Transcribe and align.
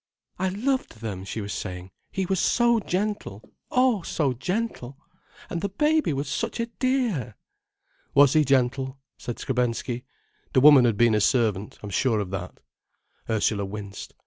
"I 0.39 0.49
loved 0.49 1.01
them," 1.01 1.23
she 1.25 1.41
was 1.41 1.53
saying. 1.53 1.91
"He 2.11 2.25
was 2.25 2.39
so 2.39 2.79
gentle—oh, 2.79 4.01
so 4.01 4.33
gentle! 4.33 4.97
And 5.47 5.61
the 5.61 5.69
baby 5.69 6.11
was 6.11 6.27
such 6.27 6.59
a 6.59 6.65
dear!" 6.65 7.35
"Was 8.15 8.33
he 8.33 8.43
gentle?" 8.43 8.97
said 9.19 9.37
Skrebensky. 9.37 10.05
"The 10.53 10.59
woman 10.61 10.85
had 10.85 10.97
been 10.97 11.13
a 11.13 11.21
servant, 11.21 11.77
I'm 11.83 11.91
sure 11.91 12.19
of 12.19 12.31
that." 12.31 12.61
Ursula 13.29 13.63
winced. 13.63 14.15